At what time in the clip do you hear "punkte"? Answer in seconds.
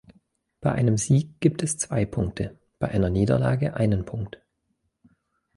2.05-2.57